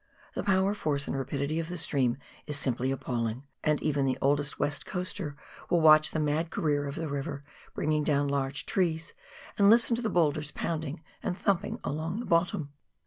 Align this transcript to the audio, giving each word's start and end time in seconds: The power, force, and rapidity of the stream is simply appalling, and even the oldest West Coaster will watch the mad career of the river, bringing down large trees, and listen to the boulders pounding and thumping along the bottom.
The 0.33 0.41
power, 0.41 0.73
force, 0.73 1.07
and 1.07 1.15
rapidity 1.15 1.59
of 1.59 1.67
the 1.69 1.77
stream 1.77 2.17
is 2.47 2.57
simply 2.57 2.89
appalling, 2.89 3.43
and 3.63 3.79
even 3.83 4.03
the 4.03 4.17
oldest 4.19 4.57
West 4.57 4.83
Coaster 4.83 5.35
will 5.69 5.79
watch 5.79 6.09
the 6.09 6.19
mad 6.19 6.49
career 6.49 6.87
of 6.87 6.95
the 6.95 7.07
river, 7.07 7.43
bringing 7.75 8.03
down 8.03 8.27
large 8.27 8.65
trees, 8.65 9.13
and 9.59 9.69
listen 9.69 9.95
to 9.95 10.01
the 10.01 10.09
boulders 10.09 10.49
pounding 10.49 11.03
and 11.21 11.37
thumping 11.37 11.79
along 11.83 12.19
the 12.19 12.25
bottom. 12.25 12.73